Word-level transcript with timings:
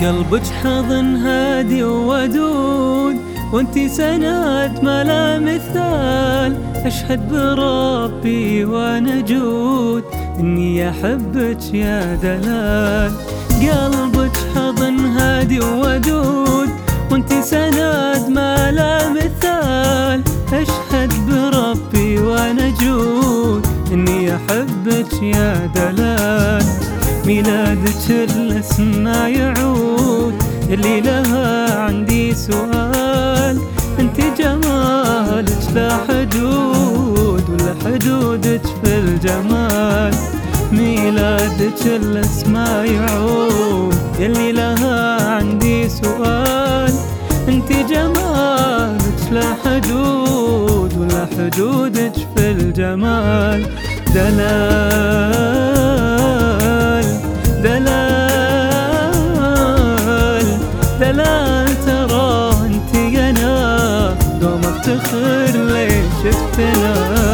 قلبك 0.00 0.46
حضن 0.62 1.16
هادي 1.16 1.82
وودود 1.84 3.16
وانتي 3.52 3.88
سند 3.88 4.78
ما 4.82 5.04
لا 5.04 5.38
مثال. 5.38 6.56
أشهد 6.86 7.28
بربي 7.32 8.64
وأنا 8.64 9.20
جود 9.20 10.04
إني 10.40 10.90
أحبك 10.90 11.74
يا 11.74 12.14
دلال. 12.22 13.12
قلبك 13.60 14.36
حضن 14.54 14.98
هادي 14.98 15.60
وودود 15.60 16.68
وانتي 17.10 17.42
سند 17.42 18.28
ما 18.28 18.70
لا 18.70 19.08
مثال. 19.10 20.22
أشهد 20.52 21.12
بربي 21.28 22.18
وأنا 22.18 22.68
جود 22.80 23.66
إني 23.92 24.36
أحبك 24.36 25.22
يا 25.22 25.70
دلال. 25.74 26.97
ميلادك 27.28 28.10
الاسماء 28.10 29.30
يعود. 29.30 30.34
اللي 30.70 31.00
لها 31.00 31.78
عندي 31.80 32.34
سؤال 32.34 33.58
أنت 34.00 34.20
جمالك 34.38 35.62
لا 35.74 35.90
حدود 36.08 37.44
ولا 37.50 37.74
حدودك 37.84 38.66
في 38.82 38.98
الجمال. 38.98 40.14
ميلادك 40.72 41.86
الاسماء 41.86 42.84
يعود. 42.84 43.94
اللي 44.20 44.52
لها 44.52 45.36
عندي 45.36 45.88
سؤال 45.88 46.92
أنت 47.48 47.72
جمالك 47.72 49.20
لا 49.32 49.54
حدود 49.64 50.96
ولا 50.98 51.26
حدودك 51.36 52.12
في 52.36 52.50
الجمال. 52.50 53.66
دلال 54.14 55.07
افتخر 64.78 65.46
ليش 65.46 66.04
شفتنا 66.22 67.27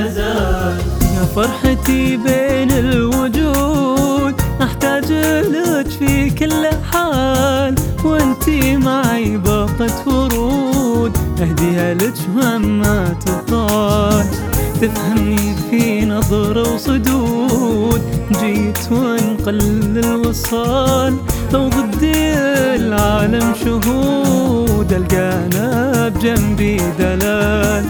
بالغزال 0.00 0.76
يا 1.14 1.24
فرحتي 1.36 2.16
بين 2.16 2.70
الوجود 2.70 4.34
أحتاج 4.62 5.12
لك 5.12 5.88
في 5.88 6.30
كل 6.30 6.66
حال. 6.92 7.74
وانتي 8.04 8.76
معي 8.76 9.36
باقة 9.36 9.92
ورود 10.06 11.18
أهديها 11.40 11.94
لك 11.94 12.14
مهما 12.36 13.14
تطال. 13.26 14.26
تفهمني 14.80 15.54
في 15.70 16.04
نظرة 16.06 16.74
وصدود 16.74 18.02
جيت 18.40 18.78
ونقل 18.92 19.98
الوصال. 20.04 21.16
لو 21.52 21.68
ضدي 21.68 22.34
العالم 22.76 23.54
شهود 23.64 24.92
ألقانا 24.92 26.08
بجنبي 26.08 26.80
دلال. 26.98 27.84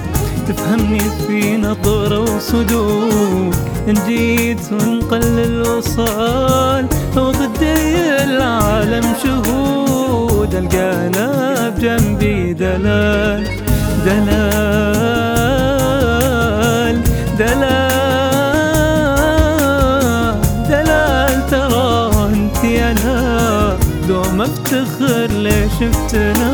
تفهمني 0.50 1.00
في 1.26 1.56
نظرة 1.56 2.20
وصدود 2.20 3.54
إن 3.88 3.94
جيت 4.06 4.72
ونقل 4.72 5.38
الوصال 5.38 6.86
وضدي 7.16 8.24
العالم 8.24 9.06
شهود. 9.24 10.54
ألقانا 10.54 11.68
بجنبي 11.68 12.52
دلال 12.52 13.44
دلال 14.06 14.40
دلال 17.38 17.90
دلال. 20.68 21.46
ترى 21.50 22.10
أنت 22.26 22.64
أنا 22.64 23.76
دوم 24.08 24.40
أفتخر 24.42 25.26
ليش 25.30 25.72
شفتنا؟ 25.80 26.50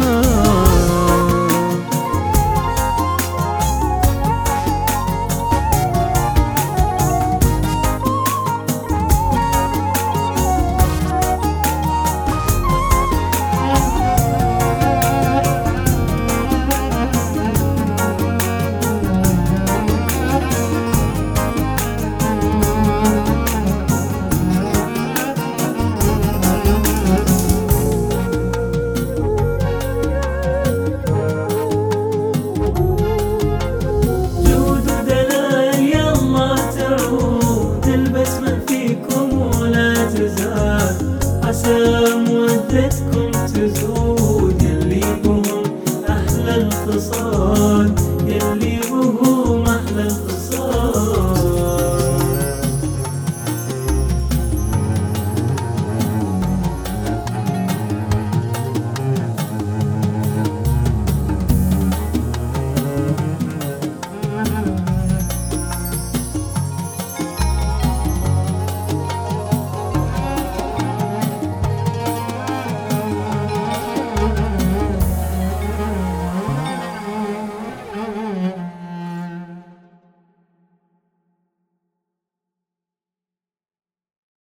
Someone 41.57 42.69
that. 42.69 43.06